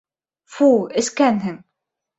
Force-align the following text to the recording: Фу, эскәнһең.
Фу, 0.53 0.69
эскәнһең. 1.03 1.65